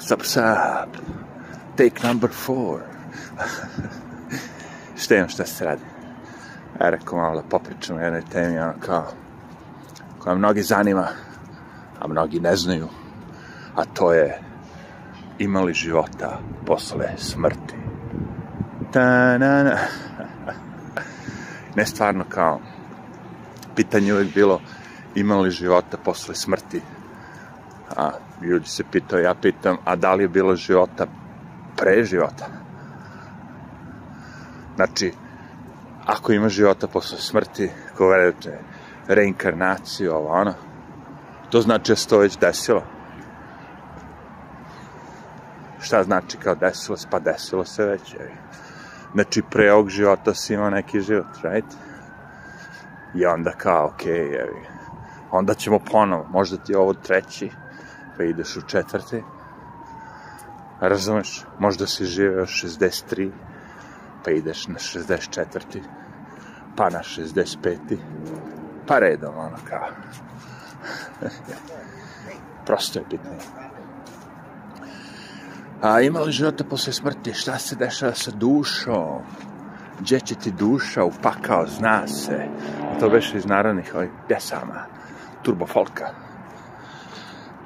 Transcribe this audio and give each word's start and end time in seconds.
Sup, 0.00 0.22
sup. 0.24 0.96
Take 1.76 2.02
number 2.02 2.30
four. 2.30 2.80
šta 5.00 5.14
imam, 5.16 5.28
šta 5.28 5.46
se 5.46 5.64
radi? 5.64 5.82
Ja 6.80 6.90
rekao 6.90 7.18
malo 7.18 7.42
da 7.42 7.48
popričam 7.48 7.96
o 7.96 8.00
jednoj 8.00 8.22
temi, 8.32 8.58
ono 8.58 8.72
kao, 8.80 9.06
koja 10.18 10.34
mnogi 10.34 10.62
zanima, 10.62 11.08
a 12.00 12.08
mnogi 12.08 12.40
ne 12.40 12.56
znaju, 12.56 12.88
a 13.76 13.84
to 13.84 14.12
je 14.12 14.40
imali 15.38 15.74
života 15.74 16.38
posle 16.66 17.08
smrti. 17.16 17.74
Ta 18.92 19.38
na 19.38 19.62
na. 19.62 19.78
ne 21.76 21.86
stvarno 21.86 22.24
kao, 22.28 22.60
pitanje 23.76 24.14
uvek 24.14 24.34
bilo 24.34 24.60
imali 25.14 25.50
života 25.50 25.96
posle 26.04 26.34
smrti. 26.34 26.80
A 27.96 28.10
ljudi 28.42 28.66
se 28.66 28.84
pitao, 28.92 29.18
ja 29.18 29.34
pitam, 29.34 29.76
a 29.84 29.96
da 29.96 30.14
li 30.14 30.24
je 30.24 30.28
bilo 30.28 30.56
života 30.56 31.06
pre 31.76 32.04
života? 32.04 32.46
Znači, 34.76 35.12
ako 36.06 36.32
ima 36.32 36.48
života 36.48 36.86
posle 36.86 37.18
smrti, 37.18 37.70
ko 37.96 38.08
verujete, 38.08 38.58
reinkarnaciju, 39.08 40.12
ovo 40.12 40.28
ono, 40.28 40.54
to 41.50 41.60
znači 41.60 41.92
da 41.92 41.96
se 41.96 42.08
to 42.08 42.18
već 42.18 42.38
desilo. 42.38 42.82
Šta 45.80 46.02
znači 46.02 46.36
kao 46.36 46.54
desilo 46.54 46.96
se? 46.96 47.08
Pa 47.10 47.18
desilo 47.18 47.64
se 47.64 47.84
već, 47.84 48.14
je. 48.14 48.32
Znači, 49.14 49.42
pre 49.50 49.72
ovog 49.72 49.88
života 49.88 50.34
si 50.34 50.54
imao 50.54 50.70
neki 50.70 51.00
život, 51.00 51.26
right? 51.42 51.74
I 53.14 53.26
onda 53.26 53.50
kao, 53.50 53.86
okej, 53.86 54.12
okay, 54.12 54.32
jevi. 54.32 54.66
Onda 55.30 55.54
ćemo 55.54 55.78
ponovo, 55.78 56.26
možda 56.30 56.56
ti 56.56 56.72
je 56.72 56.78
ovo 56.78 56.94
treći, 56.94 57.50
pa 58.20 58.24
ideš 58.24 58.56
u 58.56 58.62
četvrti. 58.62 59.22
Razumeš? 60.80 61.44
Možda 61.58 61.86
si 61.86 62.04
živeo 62.04 62.46
63, 62.46 63.30
pa 64.24 64.30
ideš 64.30 64.66
na 64.68 64.74
64. 64.74 65.80
Pa 66.76 66.90
na 66.90 66.98
65. 66.98 67.96
Pa 68.86 68.98
redom, 68.98 69.34
ono 69.38 69.56
kao. 69.68 69.88
Prosto 72.66 72.98
je 72.98 73.04
bitno. 73.10 73.30
A 75.82 76.00
ima 76.00 76.20
li 76.20 76.32
života 76.32 76.64
posle 76.64 76.92
smrti? 76.92 77.34
Šta 77.34 77.58
se 77.58 77.76
dešava 77.76 78.14
sa 78.14 78.30
dušom? 78.30 79.22
Gdje 80.00 80.20
će 80.20 80.34
ti 80.34 80.50
duša 80.50 81.04
upakao, 81.04 81.66
zna 81.66 82.06
se. 82.06 82.48
A 82.82 82.98
to 82.98 83.10
beše 83.10 83.38
iz 83.38 83.46
narodnih 83.46 83.94
ovih 83.94 84.10
pjesama. 84.28 84.86
Turbo 85.42 85.66
folka. 85.66 86.29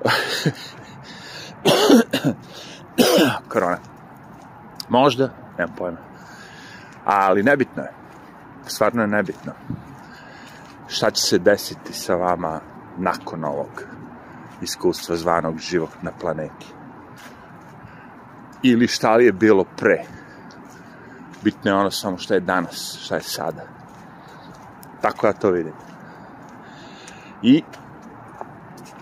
Korona. 3.48 3.78
Možda, 4.88 5.30
nemam 5.58 5.74
pojma. 5.76 5.98
Ali 7.04 7.42
nebitno 7.42 7.82
je. 7.82 7.92
Stvarno 8.66 9.02
je 9.02 9.08
nebitno. 9.08 9.52
Šta 10.88 11.10
će 11.10 11.22
se 11.22 11.38
desiti 11.38 11.92
sa 11.92 12.14
vama 12.14 12.60
nakon 12.98 13.44
ovog 13.44 13.84
iskustva 14.62 15.16
zvanog 15.16 15.58
život 15.58 15.90
na 16.02 16.10
planeti? 16.20 16.66
Ili 18.62 18.86
šta 18.86 19.16
li 19.16 19.24
je 19.24 19.32
bilo 19.32 19.64
pre? 19.76 20.04
Bitno 21.42 21.70
je 21.70 21.74
ono 21.74 21.90
samo 21.90 22.18
šta 22.18 22.34
je 22.34 22.40
danas, 22.40 22.98
šta 23.04 23.14
je 23.14 23.22
sada. 23.22 23.62
Tako 25.00 25.26
ja 25.26 25.32
to 25.32 25.50
vidim. 25.50 25.74
I 27.42 27.62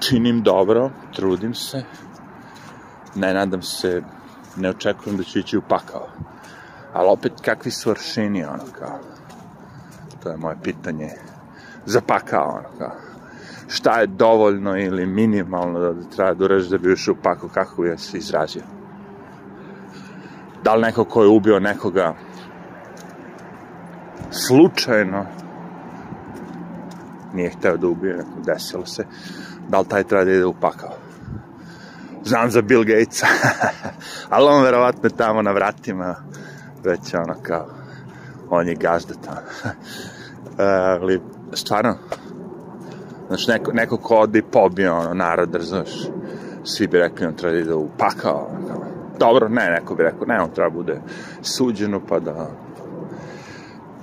činim 0.01 0.43
dobro, 0.43 0.91
trudim 1.15 1.55
se, 1.55 1.83
ne 3.15 3.35
nadam 3.35 3.63
se, 3.63 4.03
ne 4.57 4.71
očekujem 4.71 5.17
da 5.17 5.25
ću 5.25 5.39
ići 5.39 5.57
u 5.57 5.63
pakao. 5.69 6.09
Ali 6.93 7.09
opet, 7.09 7.33
kakvi 7.45 7.71
su 7.71 7.91
aršini, 7.91 8.45
ono 8.45 8.65
kao, 8.79 8.99
to 10.23 10.29
je 10.31 10.37
moje 10.37 10.57
pitanje, 10.63 11.11
za 11.87 12.01
pakao, 12.01 12.49
ono 12.49 12.79
kao, 12.79 12.97
šta 13.69 14.01
je 14.01 14.07
dovoljno 14.07 14.79
ili 14.79 15.07
minimalno 15.07 15.79
da 15.79 16.09
treba 16.17 16.35
da 16.35 16.45
urađeš 16.45 16.69
da 16.69 16.79
bi 16.79 16.93
ušao 16.93 17.13
u 17.13 17.23
pakao, 17.23 17.49
kako 17.49 17.85
je 17.85 17.99
se 17.99 18.19
izrazio. 18.19 18.63
Da 20.65 20.75
li 20.75 20.83
neko 20.83 21.05
ko 21.05 21.23
je 21.23 21.29
ubio 21.29 21.61
nekoga 21.61 22.15
slučajno 24.31 25.27
nije 27.35 27.51
hteo 27.51 27.77
da 27.77 27.89
ubije, 27.89 28.25
desilo 28.47 28.87
se, 28.87 29.07
da 29.69 29.79
li 29.79 29.89
taj 29.89 30.05
treba 30.05 30.25
da 30.25 30.31
ide 30.31 30.45
u 30.45 30.55
pakao? 30.61 30.91
Znam 32.25 32.51
za 32.51 32.63
Bill 32.63 32.85
Gatesa, 32.85 33.27
ali 34.31 34.49
on 34.49 34.63
verovatno 34.63 35.11
tamo 35.11 35.43
na 35.43 35.53
vratima, 35.53 36.15
već 36.85 37.15
ono 37.15 37.35
kao, 37.43 37.67
on 38.51 38.69
je 38.69 38.75
gazda 38.75 39.15
tamo. 39.25 39.75
ali, 41.01 41.21
stvarno, 41.53 41.95
znači, 43.27 43.51
neko, 43.51 43.73
neko 43.73 43.97
ko 43.97 44.17
ode 44.17 44.39
i 44.39 44.43
pobije, 44.43 44.91
ono, 44.91 45.15
narod, 45.15 45.55
razumeš, 45.55 46.09
svi 46.65 46.87
bi 46.87 46.99
rekli, 46.99 47.27
on 47.27 47.35
treba 47.35 47.53
da 47.53 47.61
ide 47.61 47.75
u 47.75 47.89
pakao, 47.99 48.49
ono, 48.57 48.85
dobro, 49.19 49.49
ne, 49.49 49.71
neko 49.71 49.95
bi 49.95 50.03
rekao, 50.03 50.27
ne, 50.27 50.41
on 50.41 50.51
treba 50.51 50.71
da 50.71 50.77
bude 50.77 51.01
suđeno, 51.43 52.01
pa 52.09 52.19
da 52.19 52.51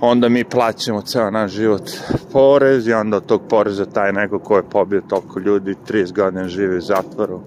onda 0.02 0.30
mi 0.30 0.44
plaćamo 0.44 1.02
ceo 1.02 1.32
naš 1.32 1.52
život 1.52 1.90
porez 2.32 2.88
i 2.88 2.94
onda 2.94 3.18
od 3.18 3.26
tog 3.26 3.42
poreza 3.50 3.86
taj 3.86 4.14
neko 4.14 4.40
ko 4.40 4.58
je 4.58 4.70
pobio 4.70 5.02
toliko 5.10 5.40
ljudi 5.40 5.76
30 5.88 6.16
godina 6.16 6.48
živi 6.48 6.78
u 6.78 6.82
zatvoru 6.82 7.42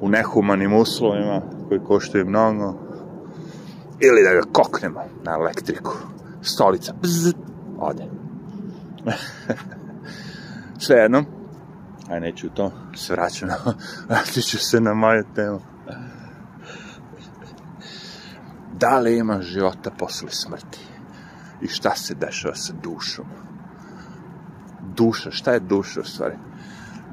u 0.00 0.08
nehumanim 0.08 0.74
uslovima 0.74 1.42
koji 1.68 1.80
koštaju 1.80 2.26
mnogo 2.26 2.74
ili 4.00 4.22
da 4.22 4.34
ga 4.34 4.52
koknemo 4.52 5.00
na 5.24 5.32
elektriku. 5.32 5.96
Stolica 6.42 6.92
bzz, 7.02 7.32
ode. 7.78 8.04
Sve 10.84 10.96
jednom. 10.96 11.26
Aj 12.08 12.20
neću 12.20 12.48
to. 12.48 12.72
Se 12.96 13.12
vraćam 13.12 13.48
vratit 14.08 14.44
ću 14.44 14.58
se 14.58 14.80
na 14.80 14.94
moju 14.94 15.24
temu. 15.34 15.60
Da 18.72 18.98
li 18.98 19.18
ima 19.18 19.42
života 19.42 19.90
posle 19.98 20.30
smrti 20.30 20.89
i 21.60 21.68
šta 21.68 21.94
se 21.96 22.14
dešava 22.14 22.54
sa 22.54 22.72
dušom. 22.82 23.24
Duša, 24.96 25.30
šta 25.30 25.52
je 25.52 25.60
duša 25.60 26.00
u 26.00 26.04
stvari? 26.04 26.34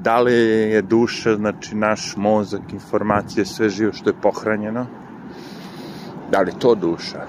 Da 0.02 0.20
li 0.20 0.32
je 0.32 0.82
duša, 0.82 1.36
znači 1.36 1.76
naš 1.76 2.16
mozak, 2.16 2.72
informacije, 2.72 3.46
sve 3.46 3.68
živo 3.68 3.92
što 3.92 4.10
je 4.10 4.20
pohranjeno? 4.22 4.86
Da 6.30 6.40
li 6.40 6.52
to 6.58 6.74
duša? 6.74 7.26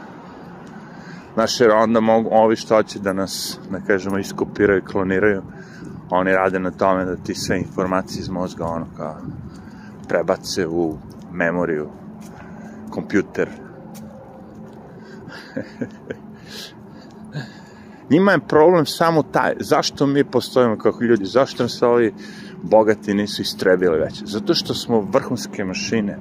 Znaš, 1.34 1.60
jer 1.60 1.72
onda 1.72 2.00
mogu, 2.00 2.30
ovi 2.32 2.56
što 2.56 2.76
hoće 2.76 3.00
da 3.00 3.14
nas, 3.14 3.60
da 3.72 3.80
kažemo, 3.80 4.18
iskopiraju, 4.18 4.84
kloniraju, 4.92 5.42
oni 6.10 6.32
rade 6.32 6.60
na 6.60 6.72
tome 6.72 7.06
da 7.06 7.16
ti 7.16 7.36
sve 7.36 7.60
informacije 7.60 8.20
iz 8.20 8.30
mozga, 8.30 8.66
ono, 8.66 8.86
kao, 8.98 9.16
prebace 10.08 10.68
u 10.68 10.98
memoriju, 11.32 11.90
kompjuter. 12.90 13.50
Njima 18.10 18.32
je 18.32 18.40
problem 18.40 18.86
samo 18.86 19.24
taj, 19.24 19.54
zašto 19.60 20.06
mi 20.06 20.24
postojimo 20.24 20.78
kako 20.78 21.04
ljudi, 21.04 21.26
zašto 21.26 21.64
nam 21.64 21.70
se 21.70 21.86
ovi 21.86 22.14
bogati 22.64 23.14
nisu 23.14 23.42
istrebili 23.42 24.00
već? 24.00 24.24
Zato 24.26 24.54
što 24.54 24.74
smo 24.74 25.02
vrhunske 25.02 25.64
mašine. 25.64 26.18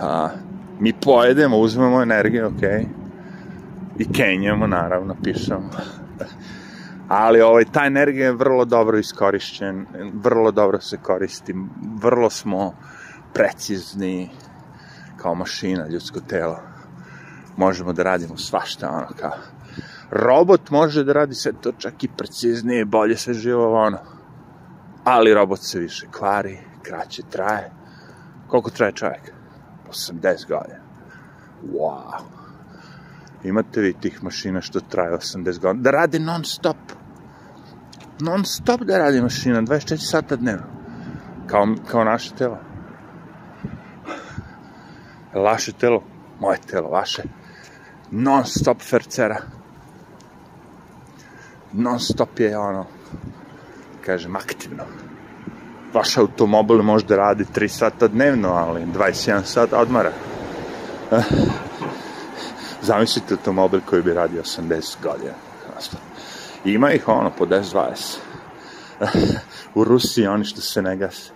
A, 0.00 0.28
mi 0.80 0.92
pojedemo, 0.92 1.58
uzmemo 1.58 2.02
energiju, 2.02 2.46
ok, 2.46 2.62
i 3.98 4.12
kenjamo, 4.12 4.66
naravno, 4.66 5.16
pišemo. 5.24 5.70
Ali 7.08 7.40
ovaj, 7.40 7.64
ta 7.64 7.84
energija 7.86 8.26
je 8.26 8.32
vrlo 8.32 8.64
dobro 8.64 8.98
iskorišćen, 8.98 9.86
vrlo 10.14 10.50
dobro 10.50 10.80
se 10.80 10.96
koristi, 10.96 11.54
vrlo 12.02 12.30
smo 12.30 12.74
precizni 13.34 14.30
kao 15.16 15.34
mašina, 15.34 15.88
ljudsko 15.88 16.20
telo. 16.20 16.58
Možemo 17.56 17.92
da 17.92 18.02
radimo 18.02 18.36
svašta, 18.36 18.90
ono, 18.90 19.06
kao, 19.20 19.32
robot 20.10 20.70
može 20.70 21.04
da 21.04 21.12
radi 21.12 21.34
sve 21.34 21.52
to 21.52 21.72
čak 21.78 22.04
i 22.04 22.08
preciznije, 22.16 22.84
bolje 22.84 23.16
sve 23.16 23.34
živo 23.34 23.82
ono. 23.82 23.98
Ali 25.04 25.34
robot 25.34 25.60
se 25.62 25.78
više 25.78 26.06
kvari, 26.12 26.58
kraće 26.82 27.22
traje. 27.30 27.70
Koliko 28.48 28.70
traje 28.70 28.92
čovjek? 28.92 29.32
80 29.90 30.48
godina. 30.48 30.80
Wow. 31.72 32.22
Imate 33.44 33.80
vi 33.80 33.92
tih 33.92 34.24
mašina 34.24 34.60
što 34.60 34.80
traje 34.80 35.12
80 35.12 35.60
godina? 35.60 35.82
Da 35.82 35.90
radi 35.90 36.18
non 36.18 36.44
stop. 36.44 36.76
Non 38.20 38.44
stop 38.44 38.80
da 38.80 38.98
radi 38.98 39.20
mašina, 39.20 39.62
24 39.62 39.96
sata 39.96 40.36
dnevno. 40.36 40.66
Kao, 41.46 41.66
kao 41.90 42.04
naše 42.04 42.34
telo. 42.34 42.58
Vaše 45.34 45.72
telo, 45.72 46.02
moje 46.40 46.58
telo, 46.70 46.88
vaše. 46.88 47.22
Non 48.10 48.44
stop 48.44 48.82
fercera 48.82 49.59
non 51.72 52.00
stop 52.00 52.38
je 52.38 52.58
ono, 52.58 52.86
kažem, 54.04 54.36
aktivno. 54.36 54.84
vaš 55.94 56.16
automobil 56.16 56.82
može 56.82 57.06
da 57.06 57.16
radi 57.16 57.44
3 57.54 57.68
sata 57.68 58.08
dnevno, 58.08 58.48
ali 58.48 58.86
21 58.86 59.44
sat 59.44 59.72
odmara. 59.72 60.12
Zamislite 62.82 63.34
automobil 63.34 63.80
koji 63.86 64.02
bi 64.02 64.14
radio 64.14 64.42
80 64.42 64.96
godina. 65.02 65.34
Ima 66.64 66.92
ih 66.92 67.08
ono 67.08 67.30
po 67.38 67.46
10-20. 67.46 68.16
U 69.74 69.84
Rusiji 69.84 70.26
oni 70.26 70.44
što 70.44 70.60
se 70.60 70.82
ne 70.82 70.96
gase. 70.96 71.32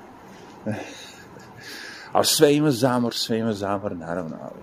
Ali 2.13 2.25
sve 2.25 2.55
ima 2.55 2.71
zamor, 2.71 3.15
sve 3.15 3.39
ima 3.39 3.53
zamor, 3.53 3.97
naravno, 3.97 4.37
ali 4.43 4.61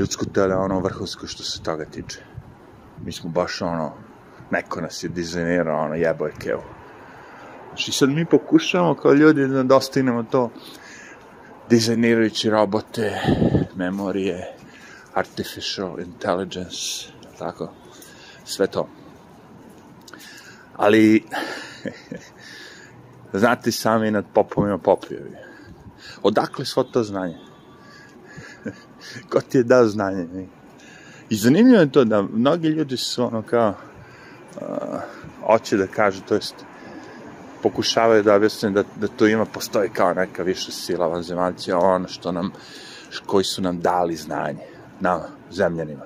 ljudsko 0.00 0.24
tele 0.24 0.54
je 0.54 0.56
ono 0.56 0.80
vrhunsko 0.80 1.26
što 1.26 1.42
se 1.42 1.62
toga 1.62 1.84
tiče. 1.84 2.20
Mi 3.04 3.12
smo 3.12 3.30
baš 3.30 3.62
ono, 3.62 3.92
neko 4.50 4.80
nas 4.80 5.04
je 5.04 5.08
dizajnirao, 5.08 5.84
ono, 5.84 5.94
jebo 5.94 6.26
je 6.26 6.32
kevo. 6.38 6.64
Znači 7.68 7.92
sad 7.92 8.08
mi 8.08 8.24
pokušamo 8.24 8.94
kao 8.94 9.12
ljudi 9.12 9.48
da 9.48 9.62
dostignemo 9.62 10.22
to 10.22 10.50
dizajnirajući 11.70 12.50
robote, 12.50 13.20
memorije, 13.76 14.54
artificial 15.14 16.00
intelligence, 16.00 17.06
tako, 17.38 17.72
sve 18.44 18.66
to. 18.66 18.88
Ali, 20.76 21.24
znate 23.40 23.72
sami 23.72 24.10
nad 24.10 24.24
popovima 24.34 24.78
popijevi. 24.78 25.30
Odakle 26.22 26.64
svo 26.64 26.82
to 26.82 27.02
znanje? 27.02 27.38
Ko 29.30 29.40
ti 29.40 29.58
je 29.58 29.64
dao 29.64 29.86
znanje? 29.86 30.48
I 31.30 31.36
zanimljivo 31.36 31.80
je 31.80 31.92
to 31.92 32.04
da 32.04 32.22
mnogi 32.22 32.68
ljudi 32.68 32.96
su 32.96 33.24
ono 33.24 33.42
kao, 33.42 33.74
hoće 35.46 35.76
da 35.76 35.86
kažu, 35.86 36.22
to 36.28 36.34
jest, 36.34 36.54
pokušavaju 37.62 38.22
da 38.22 38.34
objasne 38.34 38.70
da, 38.70 38.84
da 38.96 39.08
to 39.08 39.26
ima, 39.26 39.44
postoji 39.44 39.90
kao 39.90 40.14
neka 40.14 40.42
viša 40.42 40.72
sila 40.72 41.06
vanzemaljcija, 41.06 41.78
ono 41.78 42.08
što 42.08 42.32
nam, 42.32 42.52
koji 43.26 43.44
su 43.44 43.62
nam 43.62 43.80
dali 43.80 44.16
znanje, 44.16 44.66
na 45.00 45.20
zemljanima. 45.50 46.04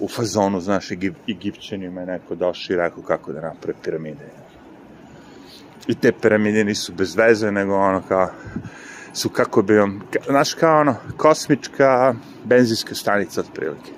U 0.00 0.08
fazonu, 0.08 0.60
znaš, 0.60 0.90
Egip, 0.90 1.14
Egipćanima 1.28 2.00
je 2.00 2.06
neko 2.06 2.34
došao 2.34 2.74
i 2.74 2.76
rekao 2.76 3.02
kako 3.02 3.32
da 3.32 3.40
naprave 3.40 3.78
piramide. 3.84 4.28
I 5.86 5.94
te 5.94 6.12
piramide 6.12 6.64
nisu 6.64 6.92
bez 6.92 7.16
veze, 7.16 7.50
nego 7.50 7.74
ono 7.74 8.02
kao, 8.08 8.28
su 9.12 9.28
kako 9.28 9.62
bi 9.62 9.78
vam, 9.78 10.02
znaš 10.26 10.54
kao 10.54 10.80
ono, 10.80 10.96
kosmička 11.16 12.14
benzinska 12.44 12.94
stanica 12.94 13.40
otprilike. 13.40 13.92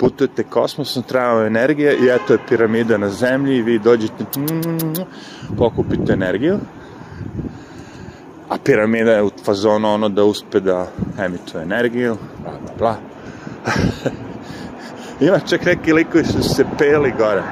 Putujete 0.00 0.42
kosmosom, 0.42 1.02
treba 1.02 1.46
energija 1.46 1.92
i 1.92 2.08
eto 2.08 2.32
je 2.32 2.38
piramida 2.48 2.98
na 2.98 3.08
zemlji 3.08 3.56
i 3.56 3.62
vi 3.62 3.78
dođete, 3.78 4.24
pokupite 5.58 6.12
energiju, 6.12 6.58
a 8.48 8.56
piramida 8.64 9.10
je 9.12 9.22
u 9.22 9.30
fazonu 9.44 9.88
ono 9.88 10.08
da 10.08 10.24
uspe 10.24 10.60
da 10.60 10.86
emituje 11.18 11.62
energiju, 11.62 12.16
bla, 12.42 12.52
bla, 12.64 12.74
bla. 12.78 12.96
Ima 15.26 15.38
čak 15.38 15.64
neki 15.64 15.92
likovi 15.92 16.24
su 16.24 16.42
se 16.42 16.64
peli 16.78 17.12
gore 17.18 17.42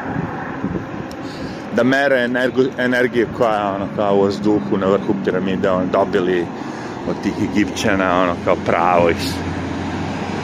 da 1.77 1.85
mere 1.85 2.25
energu, 2.25 2.63
energiju 2.79 3.27
koja 3.37 3.59
je 3.59 3.75
ono 3.75 3.87
kao 3.97 4.17
u 4.17 4.23
vazduhu 4.23 4.77
na 4.77 4.87
vrhu 4.87 5.15
piramide 5.25 5.71
on 5.71 5.89
dobili 5.93 6.47
od 7.09 7.23
tih 7.23 7.33
Egipćana 7.51 8.23
ono 8.23 8.35
kao 8.45 8.57
pravo 8.67 9.11
iz 9.11 9.33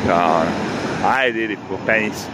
kao 0.07 0.35
ono 0.35 0.74
ajde 1.07 1.45
idi 1.45 1.57
po 1.69 1.77
penis. 1.87 2.27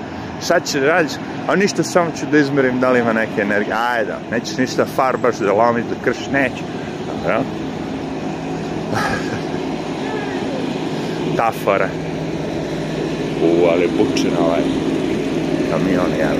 Šta 0.44 0.60
će 0.60 0.80
da 0.80 0.86
radiš 0.86 1.12
a 1.48 1.56
ništa 1.56 1.82
samo 1.82 2.10
ću 2.20 2.26
da 2.32 2.38
izmerim 2.38 2.80
da 2.80 2.90
li 2.90 3.00
ima 3.00 3.12
neke 3.12 3.42
energije. 3.42 3.76
Ajde 3.92 4.12
nećeš 4.30 4.56
ništa 4.56 4.86
farbaš 4.96 5.36
da 5.36 5.52
lomiš 5.52 5.84
da 5.84 6.04
kršiš 6.04 6.26
neću. 6.32 6.64
Dobro 7.06 7.40
ta 11.36 11.52
fora. 11.64 11.88
U 13.42 13.66
ali 13.72 13.88
bučin 13.98 14.30
ovaj. 14.40 14.60
Kamion 15.70 16.10
jel. 16.18 16.36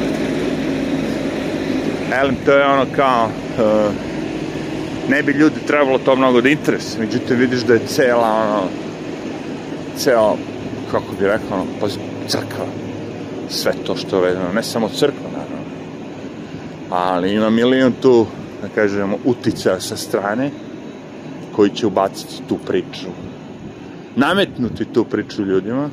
Elem, 2.21 2.37
to 2.45 2.53
je 2.53 2.67
ono 2.67 2.87
kao 2.97 3.25
uh, 3.25 3.31
ne 5.09 5.23
bi 5.23 5.33
ljudi 5.33 5.61
trebalo 5.67 5.99
to 5.99 6.17
mnogo 6.17 6.41
da 6.41 6.49
interes 6.49 6.99
međutim 6.99 7.37
vidiš 7.37 7.61
da 7.61 7.75
je 7.75 7.87
cela 7.87 8.29
ono 8.29 8.63
ceo 9.97 10.37
kako 10.91 11.07
bi 11.21 11.27
rekao 11.27 11.53
ono, 11.53 11.65
pa 11.81 11.87
crkva 12.31 12.67
sve 13.49 13.73
to 13.87 13.97
što 13.97 14.17
je 14.17 14.23
vezano 14.23 14.53
ne 14.53 14.63
samo 14.63 14.89
crkva 14.89 15.31
naravno 15.33 15.57
ali 16.91 17.35
ima 17.35 17.51
milion 17.51 17.93
tu 18.03 18.27
da 18.63 18.69
kažemo 18.69 19.17
utica 19.25 19.81
sa 19.81 19.97
strane 19.97 20.51
koji 21.57 21.71
će 21.71 21.87
ubaciti 21.87 22.43
tu 22.49 22.59
priču 22.67 23.09
nametnuti 24.17 24.85
tu 24.85 25.05
priču 25.05 25.43
ljudima 25.43 25.91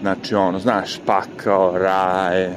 znači 0.00 0.34
ono 0.34 0.58
znaš 0.58 1.00
pakao 1.06 1.78
raje 1.78 2.56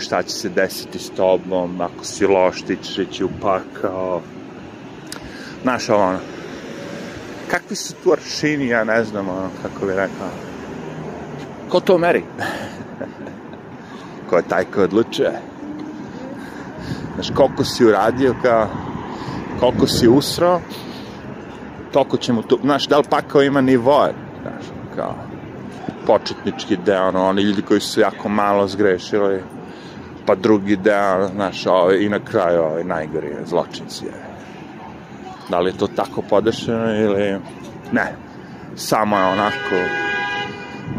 šta 0.00 0.22
će 0.22 0.34
se 0.34 0.48
desiti 0.48 0.98
s 0.98 1.10
tobom, 1.10 1.80
ako 1.80 2.04
si 2.04 2.26
loš, 2.26 2.62
ti 2.62 2.78
ćeš 2.82 3.20
upakao. 3.20 4.22
Znaš, 5.62 5.88
ono, 5.88 6.18
kakvi 7.50 7.76
su 7.76 7.94
tu 8.04 8.12
aršini, 8.12 8.66
ja 8.68 8.84
ne 8.84 9.04
znam, 9.04 9.28
ono, 9.28 9.50
kako 9.62 9.86
bi 9.86 9.92
rekao. 9.92 10.49
Ko 11.70 11.80
to 11.80 11.98
meri? 11.98 12.24
ko 14.30 14.36
je 14.36 14.42
taj 14.42 14.64
ko 14.64 14.82
odlučuje? 14.82 15.32
Znaš, 17.14 17.30
koliko 17.34 17.64
si 17.64 17.84
uradio, 17.84 18.34
kao, 18.42 18.66
koliko 19.60 19.86
si 19.86 20.08
usrao, 20.08 20.60
toliko 21.92 22.16
će 22.16 22.32
mu 22.32 22.42
tu, 22.42 22.58
znaš, 22.62 22.86
da 22.86 22.98
li 22.98 23.04
pakao 23.10 23.42
ima 23.42 23.60
nivoje, 23.60 24.14
znaš, 24.42 24.64
kao, 24.96 25.14
početnički 26.06 26.76
deo, 26.76 27.08
ono, 27.08 27.26
oni 27.26 27.42
ljudi 27.42 27.62
koji 27.62 27.80
su 27.80 28.00
jako 28.00 28.28
malo 28.28 28.68
zgrešili, 28.68 29.42
pa 30.26 30.34
drugi 30.34 30.76
deo, 30.76 31.28
znaš, 31.34 31.66
ovaj, 31.66 31.96
i 32.00 32.08
na 32.08 32.18
kraju 32.18 32.62
ovaj, 32.62 32.84
najgori 32.84 33.36
zločinci 33.44 34.04
je. 34.04 34.12
Da 35.48 35.60
li 35.60 35.70
je 35.70 35.78
to 35.78 35.86
tako 35.86 36.22
podešeno 36.22 36.94
ili 36.94 37.38
ne, 37.92 38.14
samo 38.76 39.18
je 39.18 39.24
onako 39.24 39.76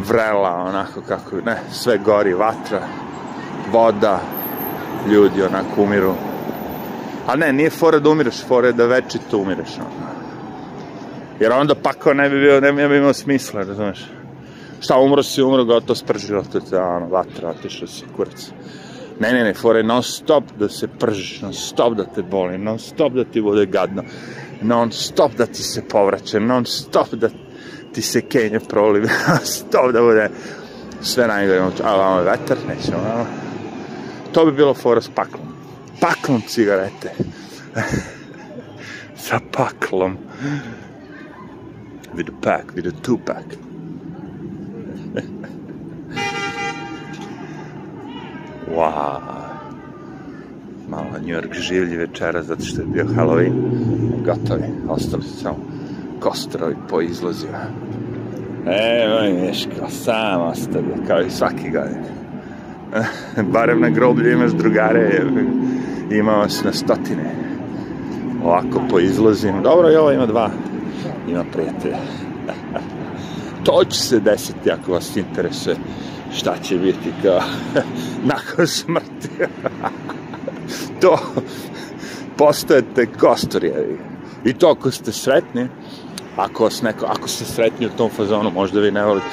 vrela, 0.07 0.65
onako 0.67 1.01
kako, 1.07 1.35
ne, 1.45 1.57
sve 1.71 1.97
gori, 1.97 2.33
vatra, 2.33 2.81
voda, 3.71 4.19
ljudi 5.11 5.43
onako 5.43 5.81
umiru. 5.83 6.13
A 7.27 7.35
ne, 7.35 7.53
nije 7.53 7.69
fora 7.69 7.99
da 7.99 8.09
umireš, 8.09 8.43
fora 8.47 8.67
je 8.67 8.73
da 8.73 8.85
večito 8.85 9.37
umireš. 9.37 9.77
Ono. 9.77 10.11
Jer 11.39 11.51
onda 11.51 11.75
pakao 11.75 12.13
ne 12.13 12.29
bi 12.29 12.39
bio, 12.39 12.59
ne 12.61 12.87
bi 12.87 12.97
imao 12.97 13.13
smisla, 13.13 13.63
razumeš? 13.63 14.05
Šta, 14.79 14.97
umro 14.97 15.23
si, 15.23 15.41
umro, 15.41 15.65
gotovo 15.65 15.95
spržilo 15.95 16.43
te, 16.43 16.77
ono, 16.77 17.07
vatra, 17.07 17.49
otišao 17.49 17.87
si, 17.87 18.05
kurac. 18.15 18.51
Ne, 19.19 19.33
ne, 19.33 19.43
ne, 19.43 19.53
fore 19.53 19.83
non 19.83 20.03
stop 20.03 20.43
da 20.59 20.69
se 20.69 20.87
pržiš, 20.87 21.41
non 21.41 21.53
stop 21.53 21.93
da 21.93 22.03
te 22.03 22.21
boli, 22.21 22.57
non 22.57 22.79
stop 22.79 23.13
da 23.13 23.23
ti 23.23 23.41
bude 23.41 23.65
gadno, 23.65 24.03
non 24.61 24.91
stop 24.91 25.35
da 25.37 25.45
ti 25.45 25.63
se 25.63 25.83
povraća, 25.87 26.39
non 26.39 26.65
stop 26.65 27.13
da 27.13 27.29
ti 27.93 28.01
se 28.01 28.21
kenje 28.21 28.59
proliv, 28.59 29.03
non 29.27 29.39
stop 29.43 29.91
da 29.91 30.01
bude 30.01 30.29
sve 31.01 31.27
najgore. 31.27 31.59
A 31.83 31.95
vamo 31.95 32.17
je 32.17 32.23
vetar, 32.23 32.57
nećemo, 32.67 32.97
vamo. 32.97 33.25
To 34.31 34.45
bi 34.45 34.51
bilo 34.51 34.73
fora 34.73 35.01
s 35.01 35.09
paklom. 35.15 35.47
Paklom 35.99 36.41
cigarete. 36.47 37.11
Sa 39.15 39.39
paklom. 39.51 40.17
With 42.13 42.29
a 42.29 42.41
pack, 42.41 42.75
with 42.75 42.87
a 42.87 42.91
two 43.01 43.17
pack. 43.25 43.45
Wow. 48.71 49.19
Malo 50.87 51.19
New 51.19 51.35
York 51.35 51.53
življi 51.53 51.97
večera 51.97 52.43
zato 52.43 52.63
što 52.63 52.81
je 52.81 52.87
bio 52.87 53.05
Halloween. 53.05 53.53
Gotovi. 54.25 54.63
Ostali 54.89 55.23
su 55.23 55.39
samo 55.43 55.70
kostrovi 56.21 56.75
po 56.89 57.01
izlozima. 57.01 57.57
Evo 58.65 59.19
i 59.19 59.33
Miško, 59.33 59.89
sam 59.89 60.41
ostavio, 60.41 60.95
kao 61.07 61.21
i 61.21 61.29
svaki 61.29 61.69
godin. 61.69 62.03
Barem 63.53 63.81
na 63.81 63.89
groblju 63.89 64.31
imaš 64.31 64.51
drugare, 64.51 65.21
imao 66.11 66.49
si 66.49 66.65
na 66.65 66.73
stotine. 66.73 67.35
Ovako 68.43 68.81
po 68.89 68.99
izlozima. 68.99 69.61
Dobro, 69.61 69.91
i 69.91 69.95
ovo 69.95 70.11
ima 70.11 70.25
dva. 70.25 70.49
Ima 71.27 71.43
prijatelja. 71.53 71.97
to 73.65 73.83
će 73.89 73.99
se 73.99 74.19
desiti 74.19 74.71
ako 74.71 74.91
vas 74.91 75.17
interesuje 75.17 75.75
šta 76.33 76.55
će 76.63 76.77
biti 76.77 77.13
kao 77.23 77.41
nakon 78.33 78.67
smrti. 78.67 79.29
to 81.01 81.17
postojete 82.37 83.05
kostorijevi. 83.05 83.99
I 84.45 84.53
to 84.53 84.67
ako 84.67 84.91
ste 84.91 85.11
sretni, 85.11 85.67
ako, 86.37 86.63
vas 86.63 86.81
neko, 86.81 87.05
ako 87.05 87.27
ste 87.27 87.45
sretni 87.45 87.85
u 87.85 87.89
tom 87.97 88.09
fazonu, 88.09 88.51
možda 88.51 88.79
vi 88.79 88.91
ne 88.91 89.03
volite. 89.05 89.25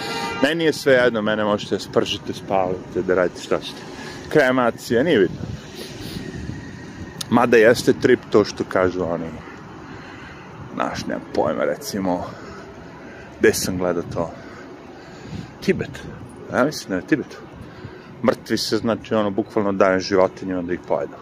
Meni 0.42 0.64
je 0.64 0.72
sve 0.72 0.92
jedno, 0.92 1.22
mene 1.22 1.44
možete 1.44 1.74
da 1.74 1.80
spržite, 1.80 2.32
spalite, 2.32 3.02
da 3.02 3.14
radite 3.14 3.42
šta 3.42 3.60
ćete. 3.60 3.80
Kremacija, 4.28 5.02
nije 5.02 5.18
vidno. 5.18 5.36
Mada 7.30 7.56
jeste 7.56 7.92
trip 7.92 8.20
to 8.30 8.44
što 8.44 8.64
kažu 8.64 9.04
oni, 9.04 9.28
znaš, 10.74 11.06
nemam 11.06 11.24
pojma, 11.34 11.64
recimo, 11.64 12.24
gde 13.38 13.54
sam 13.54 13.78
gledao 13.78 14.02
to? 14.14 14.30
Tibet. 15.60 15.90
Ja 16.52 16.64
mislim 16.64 16.90
da 16.90 16.96
je 16.96 17.06
Tibet. 17.06 17.38
Mrtvi 18.24 18.58
se, 18.58 18.76
znači, 18.76 19.14
ono, 19.14 19.30
bukvalno 19.30 19.72
daje 19.72 20.00
životinjima 20.00 20.62
da 20.62 20.72
ih 20.72 20.80
pojedu. 20.88 21.14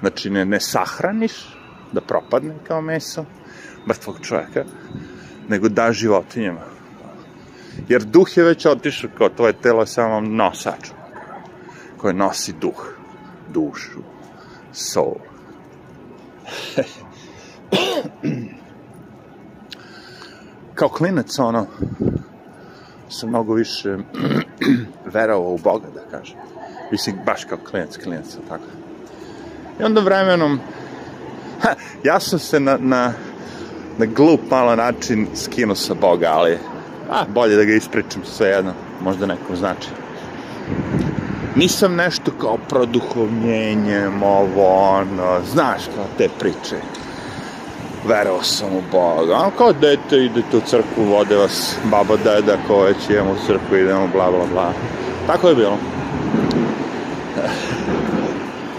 Znači, 0.00 0.30
ne, 0.30 0.44
ne 0.44 0.60
sahraniš, 0.60 1.32
da 1.92 2.00
propadne 2.00 2.54
kao 2.68 2.80
meso, 2.80 3.24
mrtvog 3.86 4.16
čovjeka, 4.22 4.64
nego 5.48 5.68
da 5.68 5.92
životinjama. 5.92 6.60
Jer 7.88 8.04
duh 8.04 8.36
je 8.36 8.44
već 8.44 8.66
otišao, 8.66 9.10
kao 9.18 9.28
tvoje 9.28 9.52
telo 9.52 9.80
je 9.80 9.86
samo 9.86 10.20
nosač, 10.20 10.90
koje 11.96 12.14
nosi 12.14 12.52
duh, 12.52 12.94
dušu, 13.52 14.00
soul. 14.72 15.16
kao 20.74 20.88
klinac, 20.88 21.38
ono, 21.38 21.66
sam 23.08 23.28
mnogo 23.28 23.54
više 23.54 23.96
verovao 25.14 25.54
u 25.54 25.58
Boga, 25.58 25.86
da 25.94 26.18
kažem. 26.18 26.36
Mislim, 26.92 27.16
baš 27.26 27.44
kao 27.44 27.58
klinac, 27.70 27.96
klinac, 27.96 28.36
tako. 28.48 28.64
I 29.80 29.82
onda 29.82 30.00
vremenom, 30.00 30.60
ha, 31.60 31.74
ja 32.04 32.20
sam 32.20 32.38
se 32.38 32.60
na, 32.60 32.76
na, 32.80 33.12
na 33.98 34.06
glup 34.06 34.40
malo 34.50 34.76
način 34.76 35.26
skinuo 35.34 35.74
sa 35.74 35.94
Boga, 35.94 36.28
ali 36.32 36.58
a, 37.10 37.24
bolje 37.28 37.56
da 37.56 37.64
ga 37.64 37.72
ispričam 37.72 38.22
sve 38.24 38.48
jedno, 38.48 38.72
možda 39.00 39.26
nekom 39.26 39.56
znači. 39.56 39.88
Nisam 41.54 41.94
nešto 41.94 42.30
kao 42.40 42.58
produhovljenjem, 42.68 44.22
ovo, 44.22 44.90
ono, 44.90 45.40
znaš, 45.52 45.82
kao 45.94 46.04
te 46.18 46.28
priče. 46.38 46.76
Verao 48.08 48.42
sam 48.42 48.68
u 48.68 48.82
Boga. 48.92 49.36
Ono 49.36 49.50
kao 49.50 49.72
dete, 49.72 50.16
idete 50.16 50.56
u 50.56 50.60
crkvu, 50.60 51.04
vode 51.04 51.36
vas 51.36 51.76
baba, 51.90 52.16
deda, 52.16 52.56
ko 52.66 52.82
već 52.82 52.96
idemo 53.10 53.30
u 53.30 53.46
crkvu, 53.46 53.76
idemo, 53.76 54.08
bla, 54.12 54.30
bla, 54.30 54.46
bla. 54.52 54.72
Tako 55.26 55.48
je 55.48 55.54
bilo. 55.54 55.78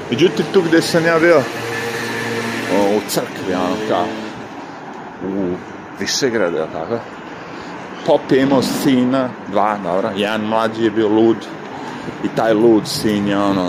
Međutim, 0.09 0.45
tu 0.53 0.61
gde 0.61 0.81
sam 0.81 1.05
ja 1.05 1.19
bio, 1.19 1.41
u 2.95 2.99
crkvi, 3.09 3.53
ono 3.53 3.75
kao, 3.89 4.05
u 5.23 5.55
Višegrade, 5.99 6.65
tako? 6.73 6.99
Pop 8.05 8.31
je 8.31 8.41
imao 8.41 8.61
sina, 8.61 9.29
dva, 9.51 9.77
dobro, 9.83 10.09
jedan 10.15 10.41
mlađi 10.41 10.83
je 10.83 10.91
bio 10.91 11.07
lud, 11.07 11.37
i 12.23 12.27
taj 12.35 12.53
lud 12.53 12.87
sin 12.87 13.27
je, 13.27 13.37
ono, 13.37 13.67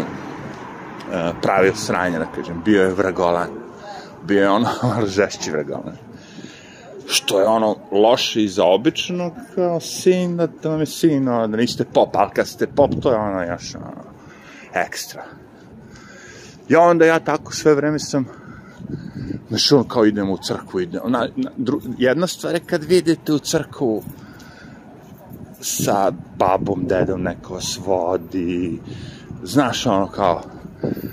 e, 1.12 1.33
pravio 1.43 1.75
sranje, 1.75 2.19
da 2.19 2.26
kažem, 2.35 2.62
bio 2.64 2.83
je 2.83 2.95
vragolan, 2.95 3.49
bio 4.23 4.43
je 4.43 4.50
ono, 4.50 4.69
žešći 5.17 5.50
vragolan. 5.50 5.97
Što 7.07 7.40
je 7.40 7.47
ono 7.47 7.76
loše 7.93 8.45
i 8.45 8.49
za 8.49 8.62
kao 9.55 9.81
sin, 9.81 10.37
da, 10.37 10.47
da 10.62 10.69
vam 10.69 10.81
je 10.81 10.87
sin, 10.87 11.25
da 11.25 11.47
niste 11.47 11.85
pop, 11.85 12.17
ali 12.17 12.31
kad 12.35 12.49
ste 12.49 12.67
pop, 12.67 12.90
to 13.02 13.11
je 13.11 13.17
ono 13.17 13.43
još 13.43 13.75
ono, 13.75 14.05
ekstra. 14.75 15.25
I 16.69 16.76
onda 16.76 17.07
ja 17.07 17.19
tako 17.21 17.52
sve 17.52 17.75
vreme 17.75 17.99
sam 17.99 18.26
Znaš, 19.49 19.73
ono 19.73 19.85
kao 19.85 20.07
idemo 20.07 20.33
u 20.33 20.38
crkvu, 20.38 20.80
idemo. 20.80 21.09
Na, 21.09 21.28
na, 21.37 21.50
dru, 21.57 21.80
jedna 21.99 22.26
stvar 22.26 22.54
je 22.54 22.61
kad 22.61 22.85
vidite 22.85 23.33
u 23.33 23.38
crkvu 23.38 24.02
sa 25.61 26.12
babom, 26.38 26.85
dedom, 26.87 27.23
neko 27.23 27.54
vas 27.54 27.78
vodi, 27.87 28.78
znaš, 29.42 29.87
ono 29.87 30.07
kao, 30.07 30.42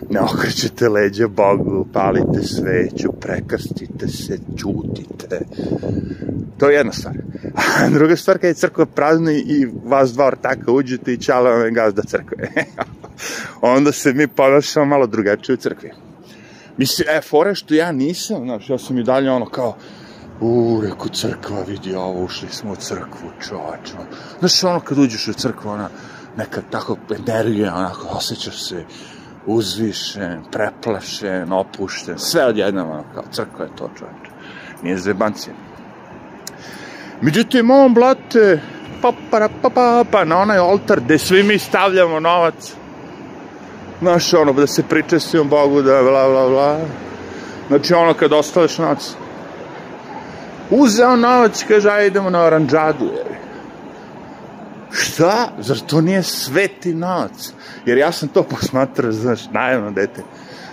ne 0.10 0.20
okrećete 0.20 0.90
leđa 0.90 1.28
Bogu, 1.28 1.88
palite 1.94 2.44
sveću, 2.44 3.12
prekrstite 3.12 4.08
se, 4.08 4.38
čutite. 4.58 5.40
To 6.58 6.70
je 6.70 6.76
jedna 6.76 6.92
stvar. 6.92 7.16
A 7.82 7.90
druga 7.90 8.16
stvar, 8.16 8.38
kad 8.38 8.48
je 8.48 8.54
crkva 8.54 8.86
prazna 8.86 9.32
i 9.32 9.68
vas 9.84 10.14
dva 10.14 10.28
ortaka 10.28 10.72
uđete 10.72 11.14
i 11.14 11.18
čala 11.18 11.50
vam 11.50 11.66
je 11.66 11.72
gazda 11.72 12.02
crkve. 12.02 12.50
Onda 13.62 13.92
se 13.92 14.14
mi 14.14 14.28
ponašamo 14.28 14.86
malo 14.86 15.08
drugačije 15.08 15.54
u 15.54 15.58
crkvi. 15.58 15.92
Mislim, 16.78 17.08
e, 17.10 17.22
fore 17.22 17.56
što 17.56 17.74
ja 17.74 17.92
nisam, 17.92 18.44
znaš, 18.44 18.70
ja 18.70 18.78
sam 18.78 18.98
i 18.98 19.04
dalje 19.04 19.32
ono 19.32 19.46
kao, 19.46 19.76
u, 20.42 20.82
reku 20.84 21.10
crkva, 21.10 21.64
vidi 21.68 21.96
ovo, 21.96 22.24
ušli 22.24 22.48
smo 22.52 22.72
u 22.72 22.76
crkvu, 22.76 23.30
čovač, 23.48 23.92
Znaš, 24.40 24.64
ono 24.64 24.80
kad 24.80 24.98
uđeš 24.98 25.28
u 25.28 25.34
crkvu, 25.34 25.70
ona, 25.70 25.90
neka 26.38 26.62
tako 26.72 26.98
energija, 27.18 27.76
onako, 27.76 28.08
osjećaš 28.12 28.68
se 28.68 28.84
uzvišen, 29.46 30.44
preplašen, 30.52 31.54
opušten, 31.54 32.20
sve 32.20 32.46
odjednom, 32.46 32.90
ono, 32.90 33.04
kao 33.14 33.24
crkva 33.32 33.66
je 33.66 33.76
to, 33.76 33.90
čovač. 33.98 34.30
Nije 34.84 34.98
zebancija. 34.98 35.54
Međutim, 37.22 37.72
on, 37.72 37.94
blate, 37.94 38.62
pa, 39.02 39.12
pa, 39.32 39.50
pa, 39.62 39.70
pa, 39.70 40.04
pa, 40.12 40.26
na 40.26 40.38
onaj 40.38 40.60
oltar 40.60 41.00
gde 41.00 41.18
svi 41.18 41.44
mi 41.44 41.60
stavljamo 41.60 42.20
novac, 42.20 42.76
Znaš, 44.00 44.34
ono, 44.34 44.54
da 44.54 44.68
se 44.68 44.84
pričestim 44.84 45.50
Bogu, 45.50 45.82
da 45.82 46.02
bla, 46.04 46.30
bla, 46.30 46.50
bla. 46.50 46.80
Znači, 47.68 47.94
ono, 47.94 48.14
kad 48.14 48.34
ostaveš 48.34 48.78
novac, 48.78 49.14
uzeo 50.70 51.16
novac, 51.16 51.66
kaže, 51.68 51.90
ajde 51.90 52.08
idemo 52.08 52.30
na 52.30 52.44
oranđadu, 52.44 53.06
jer. 53.06 53.36
Šta? 54.92 55.50
Zar 55.60 55.80
to 55.80 56.02
nije 56.02 56.24
sveti 56.24 56.94
novac? 56.94 57.54
Jer 57.86 57.98
ja 57.98 58.12
sam 58.12 58.30
to 58.30 58.44
posmatrao, 58.44 59.12
znaš, 59.12 59.40
najedno 59.52 59.92
dete, 59.92 60.22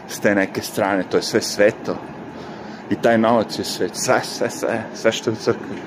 s 0.09 0.21
te 0.21 0.35
neke 0.35 0.62
strane, 0.62 1.05
to 1.11 1.17
je 1.17 1.23
sve 1.23 1.41
sveto. 1.43 1.97
I 2.91 2.95
taj 2.95 3.19
novac 3.19 3.59
je 3.59 3.64
svet, 3.64 3.91
sve, 3.95 4.21
sve, 4.25 4.50
sve, 4.50 4.85
sve 4.95 5.12
što 5.12 5.31
je 5.31 5.35
u 5.35 5.37
crkvi. 5.37 5.83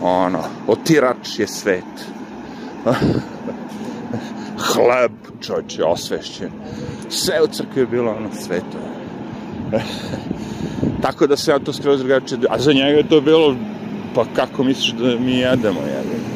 Ono, 0.00 0.44
otirač 0.66 1.38
je 1.38 1.46
svet. 1.46 1.84
hleb, 4.72 5.12
čovječe, 5.40 5.84
osvešćen. 5.84 6.50
Sve 7.08 7.42
u 7.42 7.46
crkvi 7.46 7.80
je 7.80 7.86
bilo 7.86 8.10
ono 8.10 8.28
sveto. 8.40 8.78
Tako 11.02 11.26
da 11.26 11.36
se 11.36 11.50
ja 11.50 11.58
to 11.58 11.72
skroz 11.72 11.98
drugačije... 11.98 12.38
A 12.50 12.58
za 12.58 12.72
njega 12.72 12.98
je 12.98 13.08
to 13.08 13.20
bilo, 13.20 13.56
pa 14.14 14.24
kako 14.36 14.64
misliš 14.64 14.92
da 14.92 15.18
mi 15.18 15.32
jedemo, 15.32 15.80
jedemo? 15.80 16.30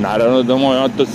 Naravno 0.00 0.42
da 0.42 0.56
moj 0.56 0.76
otac 0.76 1.08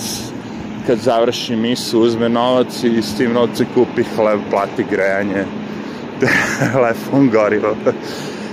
kad 0.88 1.00
završi 1.00 1.56
misu, 1.56 2.00
uzme 2.00 2.30
novac 2.30 2.84
i 2.84 3.02
s 3.02 3.18
tim 3.18 3.34
novce 3.34 3.66
kupi 3.74 4.04
hleb, 4.16 4.40
plati 4.50 4.86
grejanje, 4.92 5.46
telefon, 6.74 7.30
gorivo. 7.30 7.76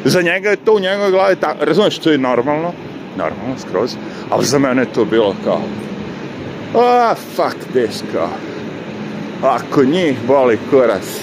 za 0.05 0.23
njega 0.23 0.51
je 0.51 0.57
to 0.57 0.75
u 0.75 0.81
njegovoj 0.81 1.11
glavi 1.11 1.37
tako, 1.37 1.65
razumeš, 1.65 1.99
to 1.99 2.11
je 2.11 2.19
normalno, 2.19 2.73
normalno, 3.17 3.55
skroz, 3.59 3.97
ali 4.31 4.47
za 4.47 4.59
mene 4.59 4.83
je 4.83 4.93
to 4.93 5.05
bilo 5.05 5.35
kao, 5.45 5.61
a, 6.81 7.15
fuck 7.15 7.57
this, 7.73 8.03
kao. 8.13 8.31
Ako 9.43 9.85
njih 9.85 10.19
boli 10.27 10.59
kurac, 10.71 11.21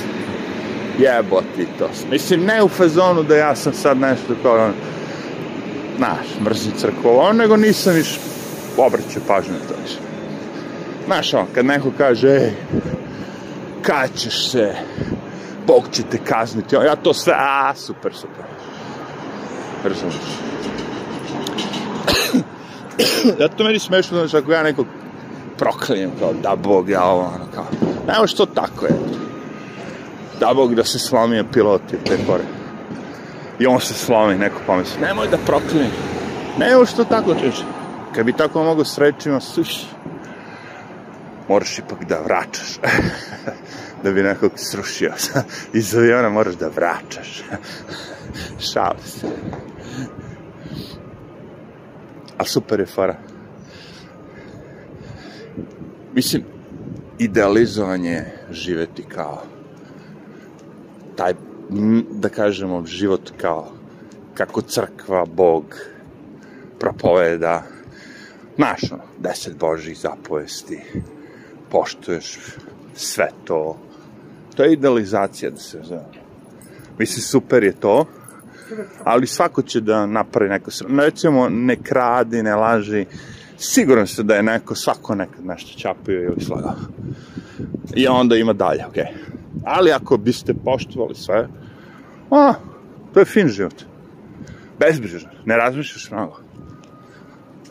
jebo 1.00 1.42
ti 1.56 1.68
to. 1.80 1.90
Mislim, 2.12 2.46
ne 2.46 2.64
u 2.64 2.70
fazonu 2.70 3.24
da 3.24 3.36
ja 3.36 3.56
sam 3.56 3.74
sad 3.74 3.98
nešto 3.98 4.36
kao, 4.44 4.72
znaš, 5.98 6.28
mrzim 6.42 6.72
crkvu, 6.78 7.34
nego 7.34 7.58
nisam 7.58 7.94
viš 7.94 8.20
obraćao 8.78 9.22
pažnju 9.28 9.54
na 9.54 9.60
to 9.68 9.82
više. 9.84 10.00
Znaš, 11.06 11.34
on, 11.34 11.46
kad 11.56 11.66
neko 11.66 11.92
kaže, 11.98 12.28
ej, 12.28 12.52
kad 13.82 14.10
ćeš 14.16 14.52
se, 14.52 14.76
Bog 15.68 15.84
će 15.92 16.04
te 16.12 16.18
kazniti, 16.18 16.76
ja 16.76 16.96
to 16.96 17.14
sve, 17.14 17.34
a, 17.38 17.76
super, 17.76 18.14
super. 18.14 18.44
Razumiješ. 19.84 20.18
ja 23.40 23.48
to 23.58 23.64
meni 23.64 23.80
smešno, 23.80 24.18
znaš, 24.18 24.34
ako 24.34 24.52
ja 24.52 24.64
nekog 24.64 24.88
proklijem, 25.62 26.12
kao, 26.20 26.34
da 26.34 26.56
Bog, 26.56 26.90
ja 26.90 27.04
ovo, 27.04 27.22
ono, 27.22 27.46
kao, 27.56 27.66
nema 28.08 28.28
što 28.28 28.46
tako 28.46 28.86
je. 28.86 28.94
Da 30.40 30.54
Bog 30.54 30.76
da 30.76 30.84
se 30.84 31.00
slomio 31.00 31.46
pilot 31.54 31.94
i 31.94 32.06
te 32.06 32.18
kore. 32.28 32.44
I 33.60 33.68
on 33.68 33.80
se 33.80 33.94
slomi, 33.94 34.36
neko 34.36 34.60
pomisli, 34.68 35.02
nemoj 35.02 35.28
da 35.28 35.38
proklijem. 35.38 35.92
Nema 36.60 36.86
što 36.86 37.04
tako, 37.04 37.36
čeče. 37.36 37.64
Kad 38.16 38.26
bi 38.26 38.34
tako 38.34 38.64
mogo 38.64 38.86
s 38.86 38.98
rečima, 38.98 39.40
suš, 39.40 39.86
moraš 41.50 41.80
ipak 41.80 42.06
da 42.06 42.20
vraćaš. 42.20 42.80
da 44.04 44.12
bi 44.12 44.24
nekog 44.24 44.52
srušio. 44.56 45.14
Iz 45.74 45.96
aviona 45.96 46.30
moraš 46.30 46.56
da 46.56 46.68
vraćaš. 46.68 47.44
Šalim 48.72 49.04
se. 49.06 49.28
A 52.38 52.46
super 52.46 52.80
je 52.80 52.86
fora 52.86 53.31
mislim, 56.14 56.44
idealizovanje 57.20 58.26
živeti 58.52 59.04
kao 59.04 59.42
taj, 61.16 61.34
da 62.12 62.30
kažemo, 62.30 62.86
život 62.86 63.32
kao 63.38 63.72
kako 64.34 64.62
crkva, 64.62 65.26
Bog 65.26 65.64
propoveda, 66.80 67.64
znaš, 68.56 68.92
ono, 68.92 69.04
deset 69.20 69.58
Božih 69.58 69.98
zapovesti, 69.98 70.80
poštuješ 71.70 72.40
sve 72.96 73.28
to, 73.46 73.78
To 74.56 74.64
je 74.64 74.74
idealizacija 74.74 75.52
da 75.52 75.58
se 75.58 75.80
zove. 75.84 76.06
Mislim, 77.00 77.22
super 77.22 77.64
je 77.64 77.74
to, 77.74 78.06
ali 79.04 79.28
svako 79.28 79.62
će 79.62 79.82
da 79.82 80.06
napravi 80.06 80.50
neko. 80.50 80.72
Recimo, 81.00 81.50
ne 81.50 81.76
kradi, 81.76 82.44
ne 82.44 82.56
laži, 82.56 83.06
siguran 83.62 84.08
se 84.08 84.24
da 84.24 84.36
je 84.36 84.44
neko, 84.44 84.76
svako 84.76 85.16
nekad 85.16 85.46
nešto 85.46 85.80
čapio 85.80 86.22
ili 86.22 86.42
slagao. 86.42 86.76
I 87.96 88.08
onda 88.08 88.36
ima 88.36 88.54
dalje, 88.54 88.86
okej. 88.86 89.04
Okay. 89.04 89.32
Ali 89.66 89.92
ako 89.92 90.18
biste 90.18 90.54
poštovali 90.54 91.16
sve, 91.16 91.48
a, 92.32 92.54
to 93.14 93.20
je 93.20 93.26
fin 93.26 93.48
život. 93.48 93.84
Bezbrižan, 94.80 95.32
ne 95.46 95.58
razmišljaš 95.58 96.12
mnogo. 96.12 96.40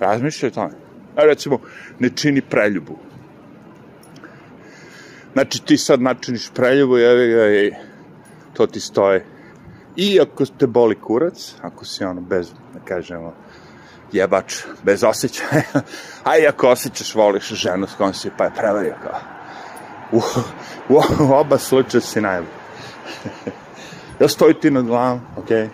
Razmišljaj 0.01 0.49
o 0.49 0.55
tome. 0.55 0.75
A 1.17 1.25
recimo, 1.25 1.59
ne 1.99 2.11
čini 2.15 2.41
preljubu. 2.41 2.99
Znači, 5.33 5.63
ti 5.65 5.77
sad 5.77 6.03
načiniš 6.03 6.51
preljubu, 6.55 6.97
jevi 6.97 7.35
ga 7.35 7.51
i 7.51 7.73
to 8.53 8.67
ti 8.67 8.81
stoje. 8.81 9.25
I 9.97 10.21
ako 10.21 10.47
te 10.47 10.67
boli 10.67 10.95
kurac, 10.95 11.55
ako 11.63 11.85
si 11.85 12.05
ono 12.05 12.21
bez, 12.21 12.53
da 12.75 12.81
kažemo, 12.85 13.35
jebač, 14.13 14.55
bez 14.83 15.05
osjećaja, 15.05 15.63
a 16.25 16.39
i 16.39 16.47
ako 16.47 16.69
osjećaš, 16.69 17.15
voliš 17.15 17.49
ženu 17.49 17.87
s 17.87 17.95
kojom 17.95 18.15
si, 18.15 18.31
pa 18.37 18.45
je 18.45 18.55
prevario 18.57 18.95
kao. 19.03 19.21
U, 20.13 20.23
u, 20.89 21.01
u 21.21 21.33
oba 21.33 21.59
slučaja 21.59 22.01
si 22.01 22.21
najbolj. 22.21 22.49
Jel 24.21 24.29
stoji 24.29 24.55
ti 24.55 24.71
nad 24.71 24.87
glavom, 24.87 25.21
okej? 25.37 25.57
Okay? 25.57 25.69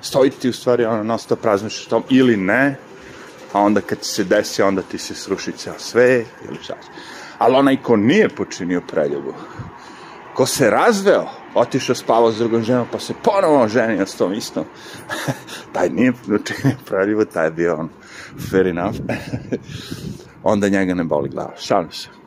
Stoji 0.00 0.30
ti 0.30 0.48
u 0.48 0.52
stvari 0.52 0.84
ono, 0.84 1.02
non 1.02 1.18
stop 1.18 1.44
razmišljaš 1.44 1.86
tom, 1.86 2.04
ili 2.08 2.36
ne, 2.36 2.76
a 3.52 3.60
onda 3.60 3.80
kad 3.80 3.98
se 4.02 4.24
desi, 4.24 4.62
onda 4.62 4.82
ti 4.82 4.98
se 4.98 5.14
sruši 5.14 5.52
ceo 5.52 5.78
sve, 5.78 6.24
ili 6.48 6.58
šta 6.62 6.74
Ali 7.38 7.56
onaj 7.56 7.82
ko 7.82 7.96
nije 7.96 8.28
počinio 8.28 8.80
preljubu, 8.80 9.34
ko 10.34 10.46
se 10.46 10.70
razveo, 10.70 11.39
otišao 11.54 11.94
spavao 11.94 12.32
s 12.32 12.38
drugom 12.38 12.62
ženom, 12.62 12.86
pa 12.92 12.98
se 12.98 13.14
ponovo 13.22 13.68
ženio 13.68 14.06
s 14.06 14.16
tom 14.16 14.32
istom, 14.32 14.64
taj 15.72 15.88
nije 15.88 16.12
učinio 16.12 16.76
preljubu, 16.86 17.24
taj 17.24 17.46
je 17.46 17.50
bio 17.50 17.76
on 17.76 17.88
fair 18.50 18.66
enough, 18.66 18.96
onda 20.42 20.68
njega 20.68 20.94
ne 20.94 21.04
boli 21.04 21.28
glava. 21.28 21.52
Šalim 21.56 21.90
se. 21.90 22.08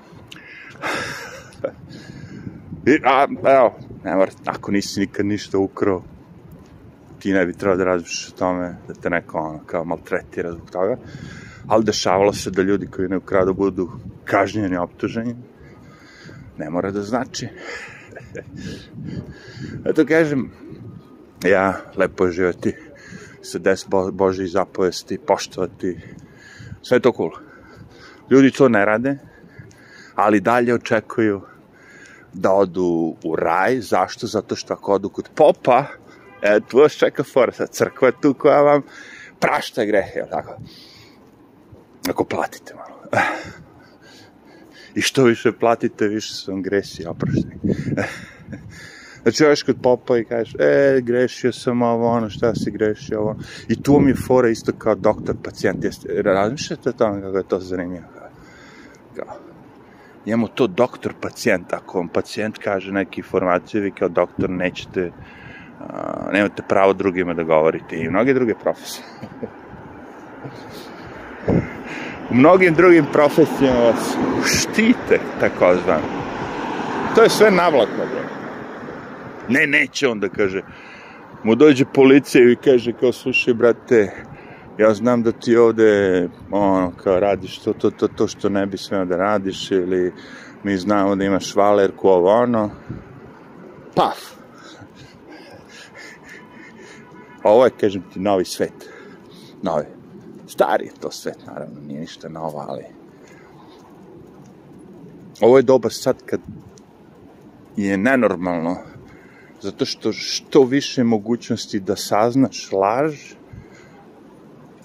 I, 2.85 2.99
a, 3.03 3.27
evo, 3.43 3.79
ne 4.03 4.15
mora, 4.15 4.31
ako 4.45 4.71
nisi 4.71 4.99
nikad 4.99 5.25
ništa 5.25 5.57
ukrao, 5.57 6.03
ti 7.19 7.33
ne 7.33 7.45
bi 7.45 7.53
trebao 7.53 7.77
da 7.77 7.83
razmišljaš 7.83 8.29
o 8.29 8.37
tome, 8.37 8.75
da 8.87 8.93
te 8.93 9.09
neko 9.09 9.37
ono, 9.37 9.59
kao 9.65 9.85
maltretira 9.85 10.51
zbog 10.51 10.71
toga, 10.71 10.97
ali 11.67 11.83
dešavalo 11.83 12.33
se 12.33 12.51
da 12.51 12.61
ljudi 12.61 12.87
koji 12.87 13.07
ne 13.07 13.17
ukradu 13.17 13.53
budu 13.53 13.89
kažnjeni, 14.25 14.77
optuženi, 14.77 15.35
ne 16.57 16.69
mora 16.69 16.91
da 16.91 17.01
znači. 17.01 17.47
Eto 19.89 20.05
kažem, 20.05 20.51
ja 21.43 21.81
lepo 21.95 22.27
živati 22.31 22.73
sa 23.43 23.59
des 23.59 23.83
bo 23.87 24.11
Božih 24.11 24.47
zapovesti, 24.51 25.17
poštovati, 25.17 25.97
sve 26.81 26.99
to 26.99 27.11
cool. 27.11 27.31
Ljudi 28.31 28.51
to 28.51 28.69
ne 28.69 28.85
rade, 28.85 29.17
ali 30.15 30.39
dalje 30.39 30.73
očekuju 30.73 31.41
da 32.33 32.51
odu 32.51 33.15
u 33.23 33.35
raj. 33.35 33.79
Zašto? 33.81 34.27
Zato 34.27 34.55
što 34.55 34.73
ako 34.73 34.93
odu 34.93 35.09
kod 35.09 35.29
popa, 35.35 35.85
e, 36.41 36.59
tu 36.67 36.79
vas 36.79 36.91
čeka 36.91 37.23
fora, 37.23 37.67
crkva 37.67 38.11
tu 38.11 38.33
koja 38.33 38.61
vam 38.61 38.81
prašta 39.39 39.85
grehe, 39.85 40.25
tako? 40.31 40.57
Ako 42.09 42.23
platite 42.25 42.73
malo. 42.75 43.23
I 44.95 45.01
što 45.01 45.23
više 45.23 45.51
platite, 45.51 46.07
više 46.07 46.33
su 46.33 46.51
vam 46.51 46.61
gresi 46.61 47.05
oprošteni. 47.05 47.59
Znači, 49.23 49.43
još 49.43 49.63
kod 49.63 49.75
popa 49.83 50.17
i 50.17 50.25
kažeš, 50.25 50.55
e, 50.59 51.01
grešio 51.01 51.51
sam 51.51 51.81
ovo, 51.81 52.07
ono, 52.07 52.29
šta 52.29 52.55
si 52.55 52.71
grešio 52.71 53.19
ovo. 53.19 53.35
I 53.67 53.81
tu 53.81 53.99
mi 53.99 54.11
je 54.11 54.15
fora 54.15 54.49
isto 54.49 54.71
kao 54.77 54.95
doktor, 54.95 55.35
pacijent. 55.43 55.83
Jeste, 55.83 56.21
razmišljate 56.21 56.89
o 56.89 56.93
tome 56.93 57.21
kako 57.21 57.37
je 57.37 57.43
to 57.43 57.59
zanimljivo? 57.59 58.05
Kao, 59.15 59.35
imamo 60.25 60.47
to 60.47 60.67
doktor, 60.67 61.13
pacijent. 61.21 61.73
Ako 61.73 61.97
vam 61.97 62.07
pacijent 62.07 62.57
kaže 62.57 62.91
neke 62.91 63.21
informacije, 63.21 63.81
vi 63.81 63.91
kao 63.91 64.09
doktor 64.09 64.49
nećete, 64.49 65.11
a, 65.79 66.29
nemate 66.33 66.63
pravo 66.69 66.93
drugima 66.93 67.33
da 67.33 67.43
govorite. 67.43 67.97
I 67.97 68.09
mnoge 68.09 68.33
druge 68.33 68.53
profesije. 68.55 69.05
U 72.29 72.35
mnogim 72.35 72.73
drugim 72.73 73.05
profesijama 73.11 73.79
vas 73.79 74.17
štite, 74.45 75.19
tako 75.39 75.75
zvano. 75.85 76.23
To 77.15 77.23
je 77.23 77.29
sve 77.29 77.51
navlakno, 77.51 78.05
bro. 78.11 78.23
Ne, 79.49 79.67
neće 79.67 80.07
on 80.07 80.19
da 80.19 80.29
kaže. 80.29 80.61
Mu 81.43 81.55
dođe 81.55 81.85
policija 81.85 82.51
i 82.51 82.55
kaže 82.55 82.93
kao, 82.93 83.11
slušaj, 83.11 83.53
brate, 83.53 84.11
ja 84.77 84.93
znam 84.93 85.23
da 85.23 85.31
ti 85.31 85.55
ovde, 85.55 86.29
ono, 86.51 86.91
kao 87.03 87.19
radiš 87.19 87.59
to, 87.59 87.73
to, 87.73 87.91
to, 87.91 88.07
to 88.07 88.27
što 88.27 88.49
ne 88.49 88.65
bi 88.65 88.77
smeo 88.77 89.05
da 89.05 89.17
radiš, 89.17 89.71
ili 89.71 90.13
mi 90.63 90.77
znamo 90.77 91.15
da 91.15 91.23
imaš 91.23 91.55
valerku, 91.55 92.07
ovo, 92.07 92.29
ono. 92.29 92.71
Paf! 93.95 94.17
Ovo 97.43 97.65
je, 97.65 97.71
kažem 97.79 98.03
ti, 98.13 98.19
novi 98.19 98.45
svet. 98.45 98.89
Novi. 99.61 100.02
Stari 100.53 100.89
to 100.99 101.11
svet, 101.11 101.37
naravno, 101.47 101.81
nije 101.87 101.99
ništa 101.99 102.29
novo, 102.29 102.65
ali... 102.67 102.83
Ovo 105.41 105.57
je 105.57 105.63
dobar 105.63 105.93
sad 105.93 106.23
kad 106.25 106.39
je 107.77 107.97
nenormalno, 107.97 108.77
zato 109.61 109.85
što 109.85 110.11
što 110.13 110.63
više 110.63 111.03
mogućnosti 111.03 111.79
da 111.79 111.95
saznaš 111.95 112.71
laž, 112.71 113.15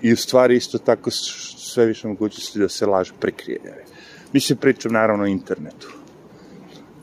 i 0.03 0.13
u 0.13 0.17
stvari 0.17 0.57
isto 0.57 0.79
tako 0.79 1.11
sve 1.11 1.87
više 1.87 2.09
mogućnosti 2.09 2.59
da 2.59 2.69
se 2.69 2.87
laž 2.87 3.11
prekrije. 3.21 3.85
Mi 4.33 4.41
se 4.41 4.57
pričam 4.57 4.93
naravno 4.93 5.25
o 5.25 5.27
internetu. 5.27 5.93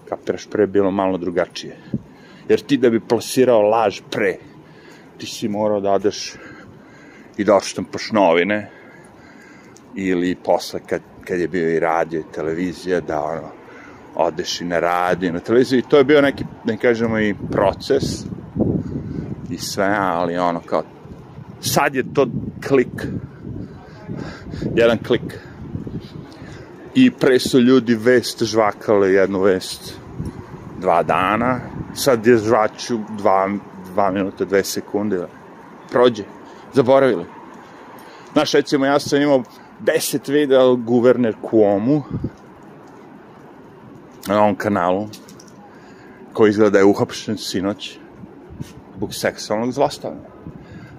Kapiraš, 0.10 0.48
pre 0.50 0.68
bilo 0.68 0.92
malo 0.92 1.18
drugačije. 1.18 1.78
Jer 2.50 2.62
ti 2.62 2.78
da 2.78 2.90
bi 2.90 3.08
plasirao 3.08 3.62
laž 3.62 4.00
pre, 4.12 4.38
ti 5.18 5.26
si 5.26 5.48
morao 5.48 5.82
da 5.82 5.92
odeš 5.92 6.34
i 7.38 7.44
da 7.44 7.56
odštampaš 7.56 8.12
novine, 8.12 8.70
ili 9.96 10.36
posle 10.36 10.80
kad, 10.90 11.02
kad 11.28 11.40
je 11.40 11.48
bio 11.48 11.70
i 11.76 11.80
radio 11.80 12.20
i 12.20 12.34
televizija, 12.34 13.00
da 13.02 13.24
ono, 13.24 13.52
odeš 14.16 14.62
i 14.62 14.66
na 14.66 14.80
radio, 14.80 15.34
na 15.34 15.40
televiziju, 15.40 15.80
i 15.80 15.90
to 15.90 15.98
je 15.98 16.04
bio 16.04 16.22
neki, 16.22 16.44
ne 16.66 16.78
kažemo, 16.78 17.20
i 17.20 17.36
proces, 17.52 18.04
i 19.50 19.58
sve, 19.58 19.96
ali 20.00 20.38
ono, 20.38 20.60
kao, 20.60 20.84
sad 21.62 21.96
je 21.96 22.14
to 22.14 22.28
klik, 22.68 23.08
jedan 24.76 24.98
klik, 25.08 25.40
i 26.96 27.12
pre 27.12 27.40
su 27.40 27.60
ljudi 27.60 27.96
vest 27.96 28.44
žvakale 28.44 29.12
jednu 29.12 29.42
vest 29.42 30.00
dva 30.82 31.04
dana, 31.04 31.60
sad 31.96 32.28
je 32.28 32.38
žvaću 32.38 33.00
dva, 33.18 33.50
dva 33.94 34.12
minuta, 34.12 34.46
dve 34.46 34.64
sekunde, 34.64 35.28
prođe, 35.92 36.24
zaboravili. 36.76 37.26
Znaš, 38.34 38.52
recimo, 38.52 38.86
ja 38.86 39.00
sam 39.00 39.22
imao 39.22 39.44
deset 39.80 40.28
videa 40.28 40.64
o 40.64 40.76
guverner 40.76 41.36
Cuomo 41.50 42.04
na 44.28 44.42
ovom 44.42 44.56
kanalu, 44.56 45.08
koji 46.34 46.50
izgleda 46.50 46.70
da 46.70 46.78
je 46.78 46.86
uhapšen 46.86 47.38
sinoć 47.38 47.98
zbog 48.96 49.14
seksualnog 49.14 49.72
zlostavljanja 49.72 50.36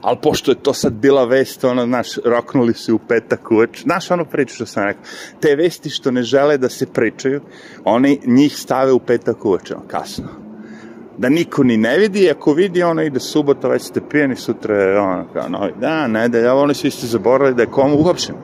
ali 0.06 0.18
pošto 0.22 0.50
je 0.50 0.62
to 0.62 0.74
sad 0.74 0.92
bila 0.92 1.24
vest, 1.24 1.64
ono, 1.64 1.86
znaš, 1.86 2.08
roknuli 2.24 2.74
se 2.74 2.92
u 2.92 2.98
petak 2.98 3.50
uveč, 3.50 3.82
znaš 3.82 4.10
ono 4.10 4.24
priču 4.24 4.54
što 4.54 4.66
sam 4.66 4.84
rekao, 4.84 5.02
te 5.40 5.56
vesti 5.56 5.90
što 5.90 6.10
ne 6.10 6.22
žele 6.22 6.58
da 6.58 6.68
se 6.68 6.86
pričaju, 6.86 7.40
oni 7.84 8.20
njih 8.26 8.58
stave 8.58 8.92
u 8.92 8.98
petak 8.98 9.44
uveč, 9.44 9.70
ono, 9.70 9.82
kasno. 9.88 10.45
Da 11.18 11.28
niko 11.28 11.62
ni 11.62 11.76
ne 11.76 11.98
vidi, 11.98 12.30
ako 12.30 12.52
vidi, 12.52 12.82
ono, 12.82 13.02
ide 13.02 13.20
subota, 13.20 13.68
već 13.68 13.82
ste 13.82 14.00
pijeni, 14.10 14.36
sutra 14.36 14.76
je, 14.76 15.00
ono, 15.00 15.26
kao 15.32 15.48
novi 15.48 15.72
dan, 15.80 16.10
nedelja, 16.10 16.54
oni 16.54 16.74
svi 16.74 16.90
ste 16.90 17.06
zaboravili 17.06 17.56
da 17.56 17.62
je 17.62 17.70
komu 17.70 17.96
uhapšen. 17.96 18.34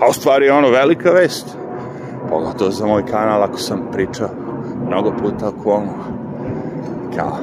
A 0.00 0.08
u 0.10 0.12
stvari 0.12 0.46
je 0.46 0.52
ono 0.52 0.70
velika 0.70 1.10
vest. 1.10 1.46
Pogotovo 2.28 2.70
za 2.70 2.86
moj 2.86 3.06
kanal, 3.06 3.42
ako 3.42 3.58
sam 3.58 3.88
pričao 3.92 4.28
mnogo 4.86 5.12
puta 5.22 5.48
o 5.48 5.62
komu. 5.62 5.92
Kao, 7.16 7.38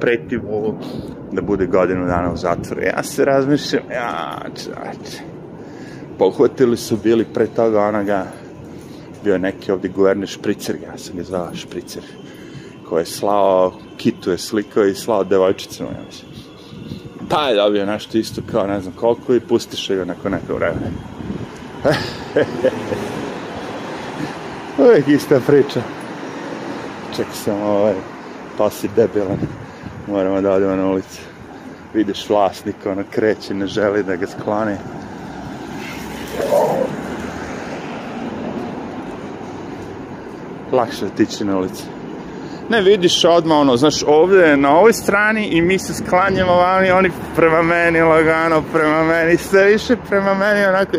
preti 0.00 0.38
mu 0.38 0.74
da 1.32 1.42
bude 1.42 1.66
godinu 1.66 2.06
dana 2.06 2.32
u 2.32 2.36
zatvoru. 2.36 2.82
Ja 2.82 3.02
se 3.02 3.24
razmišljam, 3.24 3.82
ja, 3.92 4.42
čač. 4.54 5.20
Pohvatili 6.18 6.76
su 6.76 6.96
bili 6.96 7.24
pre 7.24 7.46
toga 7.46 7.80
onoga, 7.80 8.26
bio 9.24 9.38
neki 9.38 9.72
ovdje 9.72 9.90
guverner 9.90 10.28
Špricer, 10.28 10.76
ja 10.82 10.98
sam 10.98 11.16
ga 11.16 11.22
zvao 11.22 11.54
Špricer, 11.54 12.02
koji 12.88 13.02
je 13.02 13.06
slao, 13.06 13.72
kitu 13.96 14.30
je 14.30 14.38
slikao 14.38 14.84
i 14.84 14.94
slao 14.94 15.24
devojčicama, 15.24 15.90
ja 15.90 16.04
mislim. 16.06 16.30
Pa 17.28 17.48
je 17.48 17.56
dobio 17.56 17.86
nešto 17.86 18.18
isto 18.18 18.40
kao 18.52 18.66
ne 18.66 18.80
znam 18.80 18.94
koliko 18.94 19.34
i 19.34 19.40
pustiše 19.40 19.96
ga 19.96 20.04
nakon 20.04 20.32
neko 20.32 20.54
vremena. 20.54 20.90
Uvijek 24.78 25.08
ista 25.08 25.40
priča. 25.46 25.82
ček 27.16 27.26
sam 27.32 27.62
ovaj, 27.62 27.94
pa 28.58 28.70
si 28.70 28.88
debilan. 28.96 29.38
Moramo 30.06 30.40
da 30.40 30.52
odemo 30.52 30.76
na 30.76 30.86
ulicu. 30.86 31.20
Vidiš 31.94 32.28
vlasnika, 32.28 32.90
ono 32.90 33.04
kreće, 33.10 33.54
ne 33.54 33.66
želi 33.66 34.02
da 34.02 34.16
ga 34.16 34.26
skloni. 34.26 34.76
Lakše 40.72 41.06
otići 41.06 41.44
na 41.44 41.58
ulicu. 41.58 41.82
Ne 42.70 42.82
vidiš 42.82 43.24
odmah 43.24 43.58
ono, 43.58 43.76
znaš, 43.76 44.02
ovdje 44.06 44.38
je 44.38 44.56
na 44.56 44.76
ovoj 44.76 44.92
strani 44.92 45.46
i 45.46 45.62
mi 45.62 45.78
se 45.78 45.94
sklanjamo 45.94 46.52
vani, 46.52 46.90
oni 46.90 47.10
prema 47.36 47.62
meni 47.62 48.00
lagano, 48.00 48.62
prema 48.72 49.04
meni, 49.04 49.36
sve 49.36 49.64
više 49.64 49.96
prema 50.08 50.34
meni, 50.34 50.66
onako, 50.66 50.96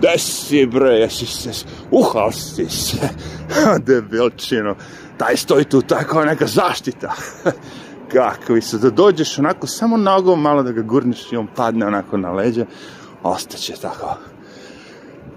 da 0.00 0.18
si 0.18 0.66
bre, 0.66 0.90
jesi 0.90 1.26
se, 1.26 1.50
uhao 1.90 2.32
si 2.32 2.68
se, 2.68 3.08
debilčino, 3.86 4.76
taj 5.16 5.36
stoji 5.36 5.64
tu 5.64 5.82
tako 5.82 6.24
neka 6.24 6.46
zaštita. 6.46 7.14
Kakvi 8.12 8.60
su, 8.60 8.78
da 8.78 8.90
dođeš 8.90 9.38
onako 9.38 9.66
samo 9.66 9.96
nogom 9.96 10.42
malo 10.42 10.62
da 10.62 10.72
ga 10.72 10.82
gurneš 10.82 11.32
i 11.32 11.36
on 11.36 11.46
padne 11.56 11.86
onako 11.86 12.16
na 12.16 12.32
leđe, 12.32 12.64
ostaće 13.22 13.72
tako 13.72 14.16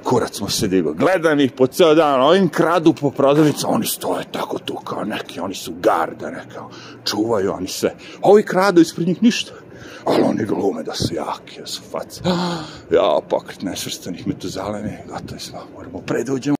kurac 0.03 0.39
mu 0.39 0.49
se 0.49 0.67
digo. 0.67 0.93
Gledam 0.93 1.39
ih 1.39 1.51
po 1.51 1.67
ceo 1.67 1.95
dan, 1.95 2.21
ovim 2.21 2.49
kradu 2.49 2.93
po 2.93 3.11
prodavnicu, 3.11 3.67
oni 3.69 3.85
stoje 3.85 4.25
tako 4.31 4.59
tu 4.59 4.75
kao 4.75 5.03
neki, 5.03 5.39
oni 5.39 5.55
su 5.55 5.73
garda 5.81 6.29
neka, 6.29 6.63
čuvaju 7.05 7.53
oni 7.53 7.67
sve. 7.67 7.95
Ovi 8.21 8.43
kradu 8.43 8.81
ispred 8.81 9.07
njih 9.07 9.23
ništa. 9.23 9.51
Ali 10.05 10.23
oni 10.23 10.45
glume 10.45 10.83
da 10.83 10.93
su 10.95 11.13
jaki, 11.13 11.59
da 11.59 11.67
su 11.67 11.81
face. 11.91 12.21
Ja, 12.95 13.19
pokret 13.29 13.61
nesvrstanih 13.61 14.27
metuzalemi, 14.27 14.97
gotovo 15.07 15.35
je 15.35 15.39
sva, 15.39 15.59
moramo 15.75 15.99
preduđemo. 15.99 16.55